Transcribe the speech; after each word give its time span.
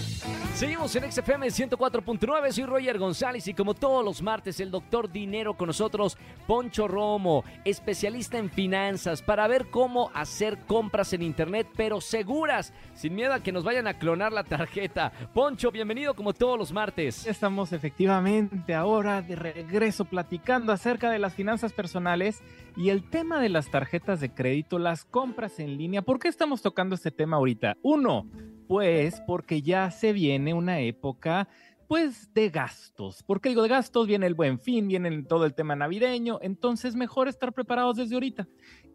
Seguimos 0.54 0.94
en 0.96 1.10
XFM 1.10 1.46
104.9, 1.48 2.52
soy 2.52 2.64
Roger 2.64 2.98
González 2.98 3.46
y 3.46 3.54
como 3.54 3.74
todos 3.74 4.04
los 4.04 4.22
martes 4.22 4.58
el 4.60 4.70
doctor 4.70 5.10
Dinero 5.10 5.56
con 5.56 5.68
nosotros, 5.68 6.16
Poncho 6.46 6.88
Romo, 6.88 7.44
especialista 7.64 8.38
en 8.38 8.50
finanzas, 8.50 9.22
para 9.22 9.46
ver 9.46 9.66
cómo 9.70 10.10
hacer 10.14 10.58
compras 10.66 11.12
en 11.12 11.22
internet 11.22 11.68
pero 11.76 12.00
seguras, 12.00 12.72
sin 12.94 13.14
miedo 13.14 13.32
a 13.32 13.40
que 13.40 13.52
nos 13.52 13.62
vayan 13.62 13.86
a 13.86 13.98
clonar 13.98 14.32
la 14.32 14.42
tarjeta. 14.42 15.12
Poncho, 15.32 15.70
bienvenido 15.70 16.14
como 16.14 16.32
todos 16.32 16.58
los 16.58 16.72
martes. 16.72 17.26
Estamos 17.26 17.72
efectivamente 17.72 17.97
ahora 18.06 19.22
de 19.22 19.34
regreso 19.34 20.04
platicando 20.04 20.72
acerca 20.72 21.10
de 21.10 21.18
las 21.18 21.34
finanzas 21.34 21.72
personales 21.72 22.42
y 22.76 22.90
el 22.90 23.02
tema 23.02 23.40
de 23.40 23.48
las 23.48 23.70
tarjetas 23.70 24.20
de 24.20 24.32
crédito, 24.32 24.78
las 24.78 25.04
compras 25.04 25.58
en 25.58 25.76
línea. 25.76 26.02
¿Por 26.02 26.20
qué 26.20 26.28
estamos 26.28 26.62
tocando 26.62 26.94
este 26.94 27.10
tema 27.10 27.38
ahorita? 27.38 27.76
Uno, 27.82 28.30
pues 28.68 29.20
porque 29.26 29.62
ya 29.62 29.90
se 29.90 30.12
viene 30.12 30.54
una 30.54 30.78
época 30.80 31.48
pues 31.88 32.32
de 32.34 32.50
gastos. 32.50 33.22
¿Por 33.22 33.40
qué 33.40 33.48
digo 33.48 33.62
de 33.62 33.70
gastos? 33.70 34.06
Viene 34.06 34.26
el 34.26 34.34
buen 34.34 34.60
fin, 34.60 34.86
viene 34.86 35.24
todo 35.24 35.46
el 35.46 35.54
tema 35.54 35.74
navideño, 35.74 36.38
entonces 36.42 36.94
mejor 36.94 37.28
estar 37.28 37.52
preparados 37.52 37.96
desde 37.96 38.14
ahorita. 38.14 38.46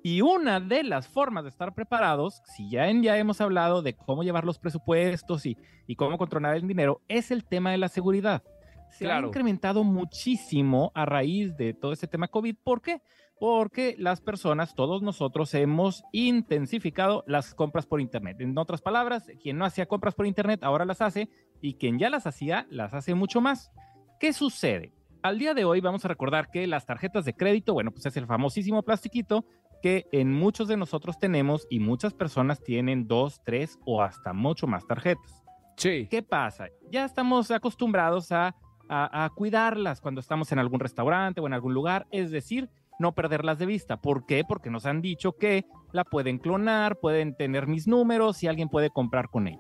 Y 0.04 0.22
una 0.22 0.60
de 0.60 0.84
las 0.84 1.08
formas 1.08 1.44
de 1.44 1.50
estar 1.50 1.74
preparados, 1.74 2.42
si 2.46 2.70
ya, 2.70 2.90
en, 2.90 3.02
ya 3.02 3.18
hemos 3.18 3.42
hablado 3.42 3.82
de 3.82 3.96
cómo 3.96 4.24
llevar 4.24 4.46
los 4.46 4.60
presupuestos 4.60 5.46
y, 5.46 5.58
y 5.88 5.96
cómo 5.96 6.18
controlar 6.18 6.56
el 6.56 6.68
dinero, 6.68 7.02
es 7.08 7.32
el 7.32 7.44
tema 7.44 7.72
de 7.72 7.80
la 7.80 7.90
seguridad. 7.90 8.44
Se 8.94 9.12
ha 9.12 9.20
incrementado 9.20 9.84
muchísimo 9.84 10.92
a 10.96 11.06
raíz 11.06 11.56
de 11.58 11.74
todo 11.74 11.94
este 11.94 12.08
tema 12.08 12.28
COVID. 12.28 12.56
¿Por 12.64 12.82
qué? 12.82 13.02
porque 13.44 13.96
las 13.98 14.22
personas, 14.22 14.74
todos 14.74 15.02
nosotros, 15.02 15.54
hemos 15.54 16.06
intensificado 16.14 17.26
las 17.28 17.54
compras 17.54 17.86
por 17.86 18.00
Internet. 18.00 18.38
En 18.40 18.58
otras 18.58 18.82
palabras, 18.82 19.30
quien 19.42 19.58
no 19.58 19.66
hacía 19.66 19.86
compras 19.86 20.16
por 20.16 20.26
Internet 20.26 20.64
ahora 20.64 20.86
las 20.86 21.02
hace 21.02 21.28
y 21.60 21.74
quien 21.74 22.00
ya 22.00 22.10
las 22.10 22.26
hacía 22.26 22.68
las 22.70 22.94
hace 22.94 23.16
mucho 23.16 23.42
más. 23.42 23.70
¿Qué 24.18 24.32
sucede? 24.32 24.94
Al 25.22 25.40
día 25.40 25.54
de 25.54 25.66
hoy 25.66 25.82
vamos 25.82 26.06
a 26.06 26.08
recordar 26.08 26.52
que 26.52 26.68
las 26.68 26.86
tarjetas 26.86 27.26
de 27.26 27.34
crédito, 27.34 27.74
bueno, 27.74 27.92
pues 27.92 28.06
es 28.06 28.16
el 28.16 28.28
famosísimo 28.28 28.82
plastiquito 28.84 29.46
que 29.82 30.06
en 30.14 30.32
muchos 30.32 30.70
de 30.70 30.78
nosotros 30.78 31.20
tenemos 31.20 31.68
y 31.70 31.80
muchas 31.82 32.14
personas 32.14 32.64
tienen 32.64 33.08
dos, 33.08 33.42
tres 33.44 33.78
o 33.86 34.02
hasta 34.02 34.32
mucho 34.32 34.68
más 34.68 34.88
tarjetas. 34.88 35.44
Sí. 35.76 36.08
¿Qué 36.10 36.24
pasa? 36.24 36.68
Ya 36.90 37.04
estamos 37.04 37.52
acostumbrados 37.52 38.32
a, 38.32 38.56
a, 38.94 39.30
cuidarlas 39.36 40.02
cuando 40.02 40.22
estamos 40.22 40.52
en 40.52 40.60
algún 40.60 40.80
restaurante 40.80 41.42
o 41.42 41.48
en 41.48 41.54
algún 41.54 41.74
lugar, 41.74 42.08
es 42.12 42.32
decir, 42.32 42.70
no 43.00 43.14
perderlas 43.14 43.58
de 43.58 43.66
vista. 43.66 43.98
¿Por 43.98 44.26
qué? 44.26 44.44
Porque 44.48 44.70
nos 44.70 44.86
han 44.86 45.02
dicho 45.02 45.34
que 45.34 45.66
la 45.92 46.04
pueden 46.04 46.38
clonar, 46.38 47.00
pueden 47.00 47.36
tener 47.36 47.68
mis 47.68 47.88
números 47.88 48.44
y 48.44 48.48
alguien 48.48 48.70
puede 48.70 48.90
comprar 48.90 49.30
con 49.30 49.48
ella. 49.48 49.60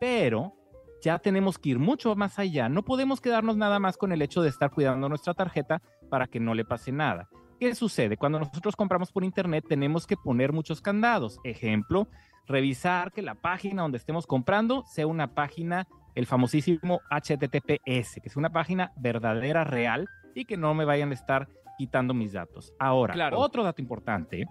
Pero 0.00 0.54
ya 1.02 1.18
tenemos 1.18 1.58
que 1.58 1.70
ir 1.70 1.78
mucho 1.78 2.14
más 2.14 2.38
allá. 2.38 2.68
No 2.68 2.84
podemos 2.84 3.20
quedarnos 3.20 3.56
nada 3.56 3.78
más 3.78 3.96
con 3.96 4.12
el 4.12 4.22
hecho 4.22 4.42
de 4.42 4.48
estar 4.48 4.70
cuidando 4.70 5.08
nuestra 5.08 5.34
tarjeta 5.34 5.82
para 6.08 6.26
que 6.26 6.40
no 6.40 6.54
le 6.54 6.64
pase 6.64 6.92
nada. 6.92 7.28
¿Qué 7.58 7.74
sucede? 7.74 8.16
Cuando 8.16 8.38
nosotros 8.40 8.76
compramos 8.76 9.12
por 9.12 9.24
internet 9.24 9.64
tenemos 9.68 10.06
que 10.06 10.16
poner 10.16 10.52
muchos 10.52 10.80
candados. 10.80 11.38
Ejemplo, 11.44 12.08
revisar 12.46 13.12
que 13.12 13.22
la 13.22 13.34
página 13.34 13.82
donde 13.82 13.98
estemos 13.98 14.26
comprando 14.26 14.84
sea 14.86 15.06
una 15.06 15.34
página, 15.34 15.86
el 16.14 16.26
famosísimo 16.26 17.00
HTTPS, 17.10 18.20
que 18.20 18.28
es 18.28 18.36
una 18.36 18.50
página 18.50 18.92
verdadera, 18.96 19.64
real 19.64 20.08
y 20.34 20.44
que 20.44 20.56
no 20.56 20.74
me 20.74 20.84
vayan 20.84 21.10
a 21.10 21.14
estar 21.14 21.48
quitando 21.78 22.14
mis 22.14 22.32
datos. 22.32 22.72
Ahora, 22.78 23.30
otro 23.34 23.62
dato 23.62 23.80
importante 23.80 24.46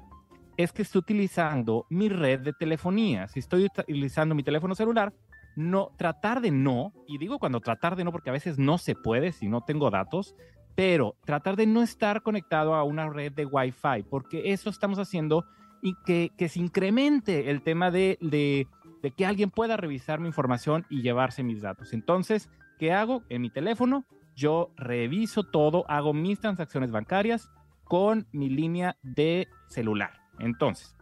es 0.58 0.72
que 0.72 0.82
estoy 0.82 1.00
utilizando 1.00 1.86
mi 1.90 2.10
red 2.10 2.40
de 2.42 2.54
telefonía. 2.54 3.28
Si 3.28 3.40
estoy 3.40 3.66
utilizando 3.66 4.36
mi 4.36 4.44
teléfono 4.44 4.76
celular, 4.76 5.14
no 5.56 5.92
tratar 5.98 6.42
de 6.42 6.52
no, 6.52 6.94
y 7.08 7.18
digo 7.18 7.40
cuando 7.40 7.60
tratar 7.60 7.96
de 7.96 8.04
no 8.04 8.12
porque 8.12 8.30
a 8.30 8.34
veces 8.34 8.58
no 8.58 8.78
se 8.78 8.96
puede 8.96 9.32
si 9.32 9.48
no 9.48 9.62
tengo 9.62 9.90
datos, 9.90 10.36
pero 10.76 11.16
tratar 11.26 11.56
de 11.56 11.68
no 11.68 11.82
estar 11.82 12.22
conectado 12.22 12.76
a 12.76 12.84
una 12.84 13.10
red 13.10 13.32
de 13.34 13.46
Wi-Fi, 13.46 14.04
porque 14.10 14.52
eso 14.54 14.70
estamos 14.70 15.00
haciendo 15.00 15.46
y 15.82 15.96
que, 16.06 16.32
que 16.38 16.50
se 16.50 16.60
incremente 16.60 17.50
el 17.50 17.62
tema 17.62 17.92
de, 17.92 18.18
de, 18.22 18.68
que 19.12 19.26
alguien 19.26 19.50
pueda 19.50 19.78
revisar 19.78 20.20
mi 20.20 20.28
información 20.28 20.86
y 20.90 21.02
llevarse 21.02 21.44
mis 21.44 21.62
datos. 21.62 21.94
Entonces, 21.94 22.50
¿qué 22.80 22.94
hago? 22.94 23.24
En 23.30 23.42
mi 23.42 23.50
teléfono 23.50 24.06
yo 24.36 24.72
reviso 24.78 25.44
todo, 25.44 25.86
hago 25.90 26.14
mis 26.14 26.40
transacciones 26.40 26.92
bancarias 26.92 27.50
con 27.84 28.28
mi 28.32 28.50
línea 28.50 28.98
de 29.02 29.48
celular. 29.68 30.14
Entonces, 30.40 30.96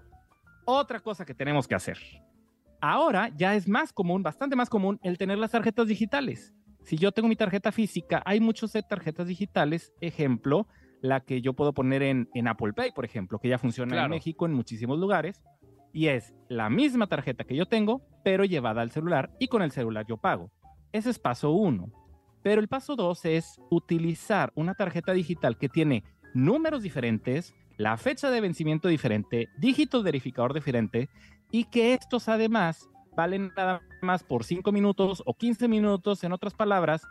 otra 0.66 1.00
cosa 1.00 1.26
que 1.26 1.34
tenemos 1.34 1.68
que 1.68 1.76
hacer. 1.76 1.98
Ahora 2.82 3.30
ya 3.36 3.56
es 3.56 3.68
más 3.68 3.92
común, 3.94 4.24
bastante 4.24 4.56
más 4.56 4.70
común, 4.70 5.00
el 5.04 5.18
tener 5.18 5.38
las 5.38 5.52
tarjetas 5.52 5.88
digitales. 5.88 6.54
Si 6.84 6.98
yo 6.98 7.12
tengo 7.12 7.28
mi 7.28 7.36
tarjeta 7.36 7.72
física, 7.72 8.22
hay 8.26 8.40
muchos 8.40 8.74
de 8.74 8.82
tarjetas 8.82 9.28
digitales. 9.28 9.94
Ejemplo, 10.02 10.66
la 11.02 11.22
que 11.22 11.42
yo 11.42 11.54
puedo 11.54 11.74
poner 11.74 12.04
en, 12.04 12.30
en 12.34 12.48
Apple 12.48 12.74
Pay, 12.74 12.92
por 12.92 13.06
ejemplo, 13.06 13.40
que 13.40 13.50
ya 13.50 13.58
funciona 13.58 14.04
en 14.04 14.10
México 14.10 14.46
en 14.46 14.54
muchísimos 14.54 15.00
lugares. 15.00 15.42
Y 15.92 16.08
es 16.08 16.34
la 16.50 16.70
misma 16.70 17.08
tarjeta 17.08 17.46
que 17.46 17.56
yo 17.56 17.66
tengo, 17.66 18.02
pero 18.24 18.46
llevada 18.46 18.82
al 18.82 18.92
celular 18.92 19.32
y 19.40 19.48
con 19.48 19.62
el 19.62 19.72
celular 19.72 20.06
yo 20.08 20.18
pago. 20.18 20.52
Ese 20.92 21.10
es 21.10 21.20
paso 21.20 21.52
uno. 21.52 21.92
Pero 22.44 22.62
el 22.62 22.68
paso 22.68 22.96
dos 22.96 23.26
es 23.26 23.60
utilizar 23.70 24.52
una 24.56 24.76
tarjeta 24.76 25.14
digital 25.14 25.58
que 25.58 25.70
tiene 25.70 26.04
números 26.34 26.84
diferentes, 26.84 27.54
la 27.78 27.98
fecha 27.98 28.30
de 28.30 28.42
vencimiento 28.42 28.88
diferente, 28.88 29.50
dígitos 29.58 30.04
verificador 30.04 30.54
diferente 30.54 31.10
y 31.52 31.66
que 31.66 31.94
estos 31.94 32.30
además 32.30 32.90
valen 33.16 33.52
nada 33.58 33.82
más 34.02 34.24
por 34.24 34.44
5 34.44 34.72
minutos 34.72 35.24
o 35.26 35.34
15 35.34 35.68
minutos, 35.68 36.24
en 36.24 36.32
otras 36.32 36.54
palabras, 36.54 37.02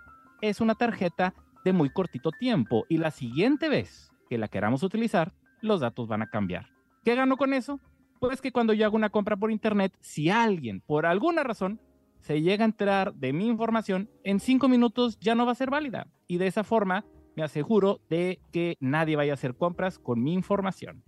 es 0.40 0.60
una 0.60 0.74
tarjeta 0.74 1.34
de 1.64 1.72
muy 1.72 1.90
cortito 1.90 2.30
tiempo 2.30 2.84
y 2.88 2.98
la 2.98 3.10
siguiente 3.10 3.68
vez 3.68 4.10
que 4.28 4.38
la 4.38 4.48
queramos 4.48 4.82
utilizar, 4.82 5.32
los 5.60 5.80
datos 5.80 6.08
van 6.08 6.22
a 6.22 6.30
cambiar. 6.30 6.66
¿Qué 7.04 7.14
gano 7.14 7.36
con 7.36 7.54
eso? 7.54 7.80
Pues 8.20 8.40
que 8.40 8.52
cuando 8.52 8.72
yo 8.72 8.84
hago 8.84 8.96
una 8.96 9.10
compra 9.10 9.36
por 9.36 9.50
internet, 9.50 9.96
si 10.00 10.28
alguien 10.28 10.80
por 10.80 11.06
alguna 11.06 11.42
razón 11.42 11.80
se 12.20 12.42
llega 12.42 12.64
a 12.64 12.66
enterar 12.66 13.14
de 13.14 13.32
mi 13.32 13.46
información, 13.46 14.10
en 14.24 14.40
cinco 14.40 14.68
minutos 14.68 15.18
ya 15.20 15.34
no 15.34 15.46
va 15.46 15.52
a 15.52 15.56
ser 15.56 15.70
válida. 15.70 16.08
Y 16.26 16.38
de 16.38 16.48
esa 16.48 16.64
forma 16.64 17.04
me 17.36 17.44
aseguro 17.44 18.00
de 18.10 18.40
que 18.52 18.76
nadie 18.80 19.16
vaya 19.16 19.32
a 19.32 19.34
hacer 19.34 19.56
compras 19.56 19.98
con 19.98 20.22
mi 20.22 20.32
información. 20.34 21.04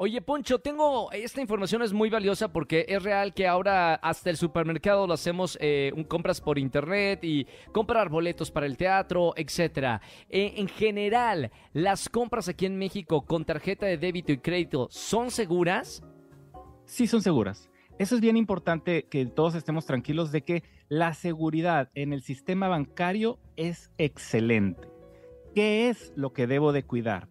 Oye, 0.00 0.22
Poncho, 0.22 0.60
tengo 0.60 1.10
esta 1.10 1.40
información 1.40 1.82
es 1.82 1.92
muy 1.92 2.08
valiosa 2.08 2.52
porque 2.52 2.86
es 2.88 3.02
real 3.02 3.34
que 3.34 3.48
ahora 3.48 3.96
hasta 3.96 4.30
el 4.30 4.36
supermercado 4.36 5.08
lo 5.08 5.14
hacemos 5.14 5.58
eh, 5.60 5.92
compras 6.06 6.40
por 6.40 6.56
internet 6.56 7.24
y 7.24 7.48
comprar 7.72 8.08
boletos 8.08 8.52
para 8.52 8.66
el 8.66 8.76
teatro, 8.76 9.32
etcétera. 9.34 10.00
Eh, 10.28 10.54
en 10.58 10.68
general, 10.68 11.50
las 11.72 12.08
compras 12.08 12.48
aquí 12.48 12.64
en 12.66 12.78
México 12.78 13.26
con 13.26 13.44
tarjeta 13.44 13.86
de 13.86 13.98
débito 13.98 14.30
y 14.30 14.38
crédito 14.38 14.86
son 14.88 15.32
seguras? 15.32 16.04
Sí, 16.84 17.08
son 17.08 17.20
seguras. 17.20 17.68
Eso 17.98 18.14
es 18.14 18.20
bien 18.20 18.36
importante 18.36 19.08
que 19.10 19.26
todos 19.26 19.56
estemos 19.56 19.84
tranquilos 19.84 20.30
de 20.30 20.42
que 20.42 20.62
la 20.88 21.12
seguridad 21.12 21.90
en 21.94 22.12
el 22.12 22.22
sistema 22.22 22.68
bancario 22.68 23.40
es 23.56 23.90
excelente. 23.98 24.86
¿Qué 25.56 25.88
es 25.88 26.12
lo 26.14 26.32
que 26.32 26.46
debo 26.46 26.70
de 26.70 26.84
cuidar? 26.84 27.26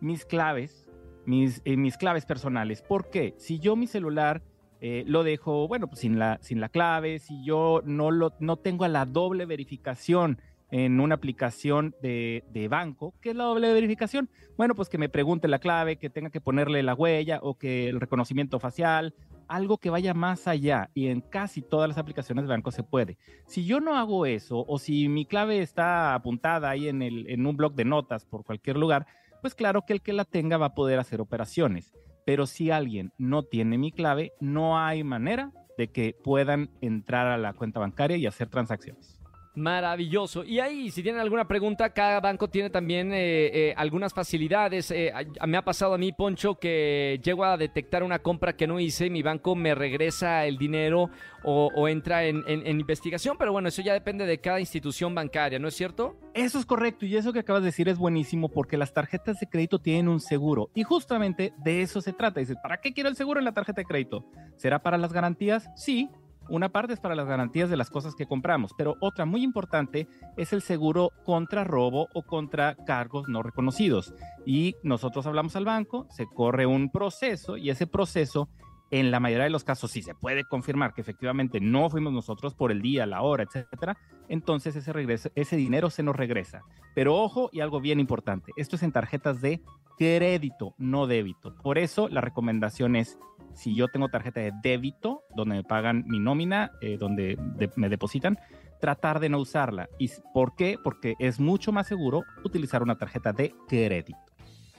Mis 0.00 0.24
claves, 0.24 0.85
mis, 1.26 1.60
eh, 1.64 1.76
mis 1.76 1.96
claves 1.96 2.24
personales. 2.24 2.82
¿Por 2.82 3.10
qué? 3.10 3.34
Si 3.36 3.58
yo 3.58 3.76
mi 3.76 3.86
celular 3.86 4.42
eh, 4.80 5.04
lo 5.06 5.24
dejo, 5.24 5.68
bueno, 5.68 5.88
pues 5.88 6.00
sin 6.00 6.18
la, 6.18 6.38
sin 6.40 6.60
la 6.60 6.68
clave, 6.68 7.18
si 7.18 7.44
yo 7.44 7.82
no, 7.84 8.10
lo, 8.10 8.32
no 8.40 8.56
tengo 8.56 8.86
la 8.88 9.04
doble 9.04 9.46
verificación 9.46 10.40
en 10.70 11.00
una 11.00 11.14
aplicación 11.14 11.94
de, 12.02 12.44
de, 12.50 12.68
banco. 12.68 13.14
¿Qué 13.20 13.30
es 13.30 13.36
la 13.36 13.44
doble 13.44 13.72
verificación? 13.72 14.28
Bueno, 14.56 14.74
pues 14.74 14.88
que 14.88 14.98
me 14.98 15.08
pregunte 15.08 15.46
la 15.46 15.60
clave, 15.60 15.96
que 15.96 16.10
tenga 16.10 16.30
que 16.30 16.40
ponerle 16.40 16.82
la 16.82 16.94
huella 16.94 17.38
o 17.40 17.56
que 17.56 17.88
el 17.88 18.00
reconocimiento 18.00 18.58
facial, 18.58 19.14
algo 19.48 19.78
que 19.78 19.90
vaya 19.90 20.14
más 20.14 20.48
allá 20.48 20.90
y 20.94 21.06
en 21.08 21.20
casi 21.20 21.62
todas 21.62 21.88
las 21.88 21.98
aplicaciones 21.98 22.44
de 22.44 22.48
banco 22.48 22.70
se 22.70 22.82
puede. 22.82 23.16
Si 23.46 23.64
yo 23.64 23.80
no 23.80 23.96
hago 23.96 24.26
eso 24.26 24.64
o 24.66 24.78
si 24.78 25.08
mi 25.08 25.24
clave 25.24 25.60
está 25.60 26.14
apuntada 26.14 26.70
ahí 26.70 26.88
en, 26.88 27.02
el, 27.02 27.28
en 27.30 27.46
un 27.46 27.56
blog 27.56 27.74
de 27.74 27.84
notas 27.84 28.24
por 28.24 28.44
cualquier 28.44 28.76
lugar, 28.76 29.06
pues 29.46 29.54
claro 29.54 29.82
que 29.82 29.92
el 29.92 30.02
que 30.02 30.12
la 30.12 30.24
tenga 30.24 30.56
va 30.56 30.66
a 30.66 30.74
poder 30.74 30.98
hacer 30.98 31.20
operaciones. 31.20 31.94
Pero 32.24 32.48
si 32.48 32.72
alguien 32.72 33.12
no 33.16 33.44
tiene 33.44 33.78
mi 33.78 33.92
clave, 33.92 34.32
no 34.40 34.76
hay 34.76 35.04
manera 35.04 35.52
de 35.78 35.86
que 35.86 36.16
puedan 36.24 36.68
entrar 36.80 37.28
a 37.28 37.38
la 37.38 37.52
cuenta 37.52 37.78
bancaria 37.78 38.16
y 38.16 38.26
hacer 38.26 38.48
transacciones. 38.48 39.20
Maravilloso. 39.56 40.44
Y 40.44 40.60
ahí, 40.60 40.90
si 40.90 41.02
tienen 41.02 41.18
alguna 41.18 41.48
pregunta, 41.48 41.88
cada 41.88 42.20
banco 42.20 42.46
tiene 42.46 42.68
también 42.68 43.10
eh, 43.14 43.70
eh, 43.70 43.74
algunas 43.78 44.12
facilidades. 44.12 44.90
Eh, 44.90 45.10
me 45.46 45.56
ha 45.56 45.64
pasado 45.64 45.94
a 45.94 45.98
mí, 45.98 46.12
Poncho, 46.12 46.56
que 46.56 47.18
llego 47.24 47.42
a 47.42 47.56
detectar 47.56 48.02
una 48.02 48.18
compra 48.18 48.54
que 48.54 48.66
no 48.66 48.78
hice, 48.78 49.08
mi 49.08 49.22
banco 49.22 49.54
me 49.56 49.74
regresa 49.74 50.44
el 50.44 50.58
dinero 50.58 51.08
o, 51.42 51.88
entra 51.88 52.24
en, 52.24 52.44
investigación, 52.66 53.36
pero 53.38 53.52
bueno, 53.52 53.68
eso 53.68 53.80
ya 53.80 53.92
depende 53.92 54.26
de 54.26 54.38
cada 54.38 54.58
institución 54.58 55.14
bancaria, 55.14 55.60
¿no 55.60 55.68
es 55.68 55.74
cierto? 55.74 56.16
Eso 56.34 56.58
es 56.58 56.66
correcto 56.66 57.06
y 57.06 57.16
eso 57.16 57.32
que 57.32 57.38
acabas 57.38 57.62
de 57.62 57.66
decir 57.66 57.88
es 57.88 57.98
buenísimo 57.98 58.48
porque 58.48 58.76
las 58.76 58.92
tarjetas 58.92 59.38
de 59.38 59.48
crédito 59.48 59.78
tienen 59.78 60.08
un 60.08 60.18
seguro 60.18 60.70
y 60.74 60.82
justamente 60.82 61.54
de 61.58 61.82
eso 61.82 62.00
se 62.00 62.12
trata. 62.12 62.40
Dices, 62.40 62.56
¿para 62.60 62.80
qué 62.80 62.92
quiero 62.92 63.08
el 63.08 63.16
seguro 63.16 63.38
en 63.38 63.44
la 63.44 63.52
tarjeta 63.52 63.80
de 63.80 63.86
crédito? 63.86 64.26
¿Será 64.56 64.82
para 64.82 64.98
las 64.98 65.12
garantías? 65.12 65.70
Sí, 65.76 66.10
una 66.48 66.68
parte 66.70 66.92
es 66.92 67.00
para 67.00 67.14
las 67.14 67.26
garantías 67.26 67.70
de 67.70 67.76
las 67.76 67.90
cosas 67.90 68.14
que 68.14 68.26
compramos, 68.26 68.72
pero 68.76 68.96
otra 69.00 69.24
muy 69.24 69.42
importante 69.42 70.08
es 70.36 70.52
el 70.52 70.62
seguro 70.62 71.10
contra 71.24 71.64
robo 71.64 72.08
o 72.14 72.22
contra 72.22 72.76
cargos 72.86 73.28
no 73.28 73.42
reconocidos. 73.42 74.14
Y 74.44 74.76
nosotros 74.82 75.26
hablamos 75.26 75.56
al 75.56 75.64
banco, 75.64 76.06
se 76.10 76.26
corre 76.26 76.66
un 76.66 76.90
proceso 76.90 77.56
y 77.56 77.70
ese 77.70 77.86
proceso, 77.86 78.48
en 78.90 79.10
la 79.10 79.20
mayoría 79.20 79.44
de 79.44 79.50
los 79.50 79.64
casos, 79.64 79.90
si 79.90 80.02
se 80.02 80.14
puede 80.14 80.44
confirmar 80.44 80.94
que 80.94 81.00
efectivamente 81.00 81.60
no 81.60 81.90
fuimos 81.90 82.12
nosotros 82.12 82.54
por 82.54 82.70
el 82.70 82.82
día, 82.82 83.06
la 83.06 83.22
hora, 83.22 83.44
etcétera, 83.44 83.96
entonces 84.28 84.76
ese, 84.76 84.92
regreso, 84.92 85.30
ese 85.34 85.56
dinero 85.56 85.90
se 85.90 86.02
nos 86.02 86.16
regresa. 86.16 86.62
Pero 86.94 87.16
ojo 87.16 87.50
y 87.52 87.60
algo 87.60 87.80
bien 87.80 88.00
importante, 88.00 88.52
esto 88.56 88.76
es 88.76 88.82
en 88.82 88.92
tarjetas 88.92 89.40
de 89.40 89.60
crédito, 89.98 90.74
no 90.78 91.06
débito. 91.06 91.54
Por 91.62 91.78
eso 91.78 92.08
la 92.08 92.20
recomendación 92.20 92.96
es 92.96 93.18
si 93.54 93.74
yo 93.74 93.88
tengo 93.88 94.08
tarjeta 94.08 94.40
de 94.40 94.52
débito, 94.62 95.24
donde 95.34 95.56
me 95.56 95.64
pagan 95.64 96.04
mi 96.06 96.18
nómina, 96.18 96.72
eh, 96.80 96.96
donde 96.98 97.38
me 97.76 97.88
depositan, 97.88 98.38
tratar 98.80 99.20
de 99.20 99.30
no 99.30 99.38
usarla. 99.38 99.88
¿Y 99.98 100.10
por 100.34 100.54
qué? 100.54 100.78
Porque 100.82 101.14
es 101.18 101.40
mucho 101.40 101.72
más 101.72 101.86
seguro 101.86 102.22
utilizar 102.44 102.82
una 102.82 102.98
tarjeta 102.98 103.32
de 103.32 103.54
crédito. 103.66 104.25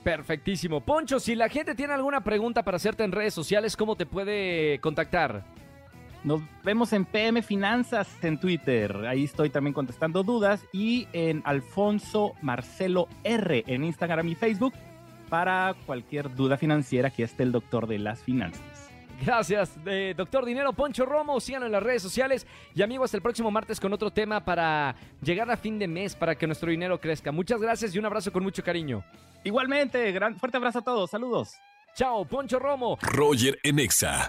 Perfectísimo. 0.08 0.80
Poncho, 0.80 1.20
si 1.20 1.34
la 1.34 1.50
gente 1.50 1.74
tiene 1.74 1.92
alguna 1.92 2.24
pregunta 2.24 2.62
para 2.62 2.78
hacerte 2.78 3.04
en 3.04 3.12
redes 3.12 3.34
sociales, 3.34 3.76
¿cómo 3.76 3.94
te 3.94 4.06
puede 4.06 4.78
contactar? 4.80 5.44
Nos 6.24 6.40
vemos 6.64 6.94
en 6.94 7.04
PM 7.04 7.42
Finanzas 7.42 8.08
en 8.22 8.40
Twitter. 8.40 9.04
Ahí 9.06 9.24
estoy 9.24 9.50
también 9.50 9.74
contestando 9.74 10.22
dudas. 10.22 10.64
Y 10.72 11.08
en 11.12 11.42
Alfonso 11.44 12.32
Marcelo 12.40 13.06
R 13.22 13.64
en 13.66 13.84
Instagram 13.84 14.30
y 14.30 14.34
Facebook 14.34 14.72
para 15.28 15.74
cualquier 15.84 16.34
duda 16.34 16.56
financiera, 16.56 17.08
aquí 17.08 17.22
está 17.22 17.42
el 17.42 17.52
doctor 17.52 17.86
de 17.86 17.98
las 17.98 18.22
finanzas. 18.22 18.87
Gracias, 19.24 19.72
eh, 19.86 20.14
doctor 20.16 20.44
Dinero 20.44 20.72
Poncho 20.72 21.04
Romo. 21.04 21.40
Síganlo 21.40 21.66
en 21.66 21.72
las 21.72 21.82
redes 21.82 22.02
sociales. 22.02 22.46
Y 22.74 22.82
amigos, 22.82 23.06
hasta 23.06 23.16
el 23.16 23.22
próximo 23.22 23.50
martes 23.50 23.80
con 23.80 23.92
otro 23.92 24.10
tema 24.10 24.44
para 24.44 24.94
llegar 25.22 25.50
a 25.50 25.56
fin 25.56 25.78
de 25.78 25.88
mes, 25.88 26.14
para 26.14 26.36
que 26.36 26.46
nuestro 26.46 26.70
dinero 26.70 27.00
crezca. 27.00 27.32
Muchas 27.32 27.60
gracias 27.60 27.94
y 27.94 27.98
un 27.98 28.06
abrazo 28.06 28.32
con 28.32 28.42
mucho 28.42 28.62
cariño. 28.62 29.04
Igualmente, 29.44 30.10
gran, 30.12 30.36
fuerte 30.38 30.56
abrazo 30.56 30.80
a 30.80 30.82
todos. 30.82 31.10
Saludos. 31.10 31.54
Chao, 31.94 32.24
Poncho 32.24 32.58
Romo. 32.58 32.98
Roger 33.02 33.58
Enexa. 33.64 34.28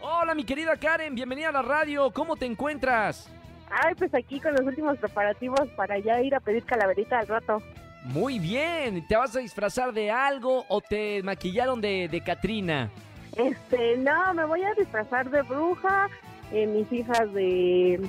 Hola, 0.00 0.36
mi 0.36 0.44
querida 0.44 0.76
Karen. 0.76 1.16
Bienvenida 1.16 1.48
a 1.48 1.52
la 1.52 1.62
radio. 1.62 2.12
¿Cómo 2.12 2.36
te 2.36 2.46
encuentras? 2.46 3.28
Ay, 3.68 3.96
pues 3.96 4.14
aquí 4.14 4.38
con 4.38 4.52
los 4.52 4.64
últimos 4.64 4.96
preparativos 4.98 5.68
para 5.76 5.98
ya 5.98 6.22
ir 6.22 6.36
a 6.36 6.40
pedir 6.40 6.64
calaverita 6.64 7.18
al 7.18 7.26
rato. 7.26 7.60
Muy 8.06 8.38
bien. 8.38 9.06
¿Te 9.06 9.16
vas 9.16 9.34
a 9.36 9.40
disfrazar 9.40 9.92
de 9.92 10.10
algo 10.10 10.64
o 10.68 10.80
te 10.80 11.22
maquillaron 11.22 11.80
de, 11.80 12.08
de 12.08 12.20
Katrina? 12.20 12.90
Este, 13.36 13.96
no, 13.98 14.32
me 14.34 14.44
voy 14.44 14.62
a 14.62 14.74
disfrazar 14.74 15.30
de 15.30 15.42
bruja. 15.42 16.08
Eh, 16.52 16.66
mis 16.66 16.90
hijas 16.92 17.32
de. 17.32 18.00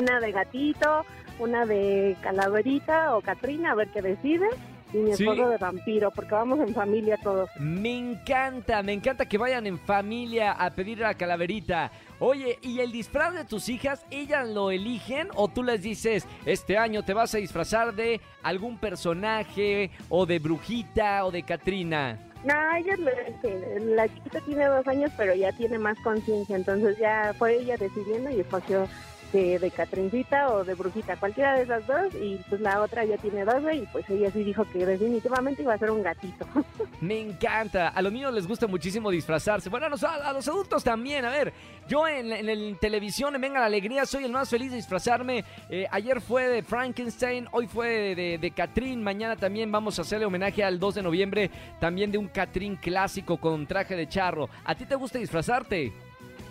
Una 0.00 0.18
de 0.18 0.32
gatito, 0.32 1.04
una 1.38 1.64
de 1.66 2.16
calaverita 2.20 3.16
o 3.16 3.20
Katrina, 3.20 3.72
a 3.72 3.74
ver 3.76 3.88
qué 3.88 4.02
decide 4.02 4.48
y 4.94 4.98
mi 4.98 5.10
esposo 5.10 5.48
de 5.48 5.58
vampiro, 5.58 6.10
porque 6.12 6.34
vamos 6.34 6.60
en 6.60 6.72
familia 6.72 7.18
todos. 7.22 7.50
Me 7.58 7.98
encanta, 7.98 8.82
me 8.82 8.92
encanta 8.92 9.26
que 9.26 9.36
vayan 9.36 9.66
en 9.66 9.78
familia 9.78 10.52
a 10.52 10.70
pedir 10.70 10.98
la 10.98 11.14
calaverita. 11.14 11.90
Oye, 12.20 12.58
¿y 12.62 12.78
el 12.78 12.92
disfraz 12.92 13.34
de 13.34 13.44
tus 13.44 13.68
hijas, 13.68 14.06
ellas 14.10 14.48
lo 14.48 14.70
eligen 14.70 15.28
o 15.34 15.48
tú 15.48 15.64
les 15.64 15.82
dices, 15.82 16.28
este 16.46 16.78
año 16.78 17.02
te 17.02 17.12
vas 17.12 17.34
a 17.34 17.38
disfrazar 17.38 17.94
de 17.94 18.20
algún 18.42 18.78
personaje 18.78 19.90
o 20.08 20.26
de 20.26 20.38
brujita 20.38 21.24
o 21.24 21.32
de 21.32 21.42
Catrina? 21.42 22.20
No, 22.44 22.54
ellas 22.76 22.98
lo 23.00 23.10
eligen. 23.10 23.96
La 23.96 24.06
chiquita 24.06 24.40
tiene 24.42 24.66
dos 24.66 24.86
años, 24.86 25.10
pero 25.16 25.34
ya 25.34 25.50
tiene 25.56 25.76
más 25.76 25.98
conciencia, 26.04 26.54
entonces 26.54 26.96
ya 26.98 27.34
fue 27.36 27.56
ella 27.56 27.76
decidiendo 27.76 28.30
y 28.30 28.40
escogió 28.40 28.86
de, 29.34 29.58
de 29.58 29.70
Catrincita 29.70 30.52
o 30.52 30.64
de 30.64 30.74
Brujita, 30.74 31.16
cualquiera 31.16 31.54
de 31.54 31.62
esas 31.64 31.86
dos, 31.86 32.14
y 32.14 32.40
pues 32.48 32.60
la 32.60 32.80
otra 32.80 33.04
ya 33.04 33.18
tiene 33.18 33.44
dos, 33.44 33.62
y 33.72 33.80
pues 33.92 34.08
ella 34.08 34.30
sí 34.30 34.44
dijo 34.44 34.64
que 34.72 34.86
definitivamente 34.86 35.62
iba 35.62 35.74
a 35.74 35.78
ser 35.78 35.90
un 35.90 36.02
gatito. 36.02 36.46
Me 37.00 37.20
encanta, 37.20 37.88
a 37.88 38.00
los 38.00 38.12
niños 38.12 38.32
les 38.32 38.46
gusta 38.46 38.66
muchísimo 38.68 39.10
disfrazarse, 39.10 39.68
bueno, 39.68 39.86
a 39.86 39.88
los, 40.32 40.48
adultos 40.48 40.84
también, 40.84 41.24
a 41.24 41.30
ver, 41.30 41.52
yo 41.88 42.06
en, 42.06 42.32
en, 42.32 42.76
televisión, 42.76 43.34
en 43.34 43.40
Venga 43.40 43.58
la 43.58 43.66
Alegría, 43.66 44.06
soy 44.06 44.24
el 44.24 44.32
más 44.32 44.48
feliz 44.48 44.70
de 44.70 44.76
disfrazarme, 44.76 45.44
eh, 45.68 45.86
ayer 45.90 46.20
fue 46.20 46.48
de 46.48 46.62
Frankenstein, 46.62 47.48
hoy 47.50 47.66
fue 47.66 48.14
de, 48.14 48.38
de, 48.38 48.50
Catrín, 48.52 49.02
mañana 49.02 49.34
también 49.36 49.70
vamos 49.72 49.98
a 49.98 50.02
hacerle 50.02 50.26
homenaje 50.26 50.62
al 50.62 50.78
2 50.78 50.94
de 50.94 51.02
noviembre, 51.02 51.50
también 51.80 52.12
de 52.12 52.18
un 52.18 52.28
Catrín 52.28 52.76
clásico 52.76 53.38
con 53.38 53.66
traje 53.66 53.96
de 53.96 54.08
charro, 54.08 54.48
¿a 54.64 54.76
ti 54.76 54.84
te 54.86 54.94
gusta 54.94 55.18
disfrazarte? 55.18 55.92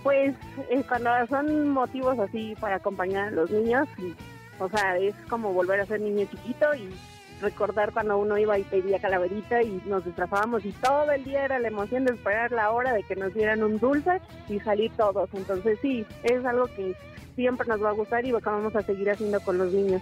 Pues 0.04 0.36
eh, 0.70 0.84
cuando 0.88 1.10
son 1.28 1.70
motivos 1.70 2.20
así 2.20 2.56
para 2.60 2.76
acompañar 2.76 3.30
a 3.30 3.32
los 3.32 3.50
niños, 3.50 3.88
o 4.60 4.70
sea, 4.70 4.98
es 4.98 5.16
como 5.30 5.54
volver 5.54 5.80
a 5.80 5.86
ser 5.86 6.02
niño 6.02 6.28
chiquito 6.30 6.74
y 6.76 6.90
recordar 7.42 7.92
cuando 7.92 8.18
uno 8.18 8.38
iba 8.38 8.58
y 8.58 8.64
pedía 8.64 9.00
calaverita 9.00 9.62
y 9.64 9.82
nos 9.86 10.06
disfrazábamos 10.06 10.66
y 10.66 10.72
todo 10.72 11.12
el 11.12 11.24
día 11.24 11.46
era 11.46 11.60
la 11.60 11.68
emoción 11.68 12.06
de 12.06 12.14
esperar 12.14 12.52
la 12.52 12.72
hora 12.72 12.94
de 12.94 13.04
que 13.04 13.16
nos 13.16 13.34
dieran 13.34 13.64
un 13.64 13.80
dulce 13.80 14.22
y 14.50 14.60
salir 14.60 14.92
todos. 14.96 15.30
Entonces 15.34 15.80
sí, 15.82 16.06
es 16.24 16.46
algo 16.46 16.68
que 16.68 16.96
siempre 17.36 17.68
nos 17.68 17.84
va 17.84 17.90
a 17.90 17.94
gustar 17.94 18.26
y 18.26 18.32
lo 18.32 18.40
vamos 18.40 18.76
a 18.76 18.82
seguir 18.82 19.10
haciendo 19.10 19.40
con 19.42 19.58
los 19.58 19.72
niños. 19.72 20.02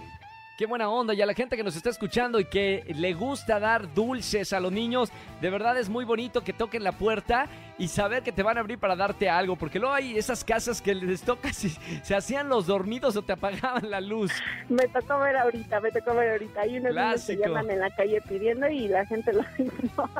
Qué 0.58 0.66
buena 0.66 0.88
onda. 0.90 1.14
Y 1.14 1.22
a 1.22 1.26
la 1.26 1.34
gente 1.34 1.56
que 1.56 1.64
nos 1.64 1.74
está 1.76 1.90
escuchando 1.90 2.38
y 2.38 2.44
que 2.44 2.84
le 2.94 3.14
gusta 3.14 3.58
dar 3.58 3.92
dulces 3.94 4.52
a 4.52 4.60
los 4.60 4.70
niños, 4.70 5.10
de 5.40 5.50
verdad 5.50 5.76
es 5.78 5.88
muy 5.88 6.04
bonito 6.04 6.44
que 6.44 6.52
toquen 6.52 6.84
la 6.84 6.92
puerta 6.92 7.46
y 7.78 7.88
saber 7.88 8.22
que 8.22 8.32
te 8.32 8.42
van 8.42 8.58
a 8.58 8.60
abrir 8.60 8.78
para 8.78 8.94
darte 8.94 9.28
algo. 9.30 9.56
Porque 9.56 9.78
luego 9.78 9.94
hay 9.94 10.16
esas 10.16 10.44
casas 10.44 10.80
que 10.82 10.94
les 10.94 11.22
tocas 11.22 11.64
y 11.64 11.70
se 12.02 12.14
hacían 12.14 12.48
los 12.48 12.66
dormidos 12.66 13.16
o 13.16 13.22
te 13.22 13.32
apagaban 13.32 13.90
la 13.90 14.00
luz. 14.00 14.30
Me 14.68 14.86
tocó 14.88 15.18
ver 15.18 15.36
ahorita, 15.36 15.80
me 15.80 15.90
tocó 15.90 16.14
ver 16.14 16.32
ahorita. 16.32 16.60
Hay 16.60 16.76
unos 16.78 16.94
niños 16.94 17.26
que 17.26 17.34
Clásico. 17.36 17.42
llaman 17.44 17.70
en 17.70 17.80
la 17.80 17.90
calle 17.90 18.20
pidiendo 18.28 18.68
y 18.68 18.88
la 18.88 19.06
gente 19.06 19.32
los 19.32 19.46
ignora. 19.58 20.10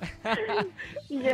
y 1.08 1.20
yo 1.22 1.30